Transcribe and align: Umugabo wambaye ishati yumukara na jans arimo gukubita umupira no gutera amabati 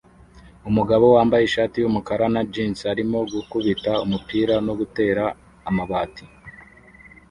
Umugabo 0.69 1.05
wambaye 1.15 1.43
ishati 1.45 1.75
yumukara 1.79 2.25
na 2.33 2.41
jans 2.53 2.79
arimo 2.93 3.17
gukubita 3.33 3.91
umupira 4.05 4.55
no 4.65 4.73
gutera 4.79 5.23
amabati 5.69 6.23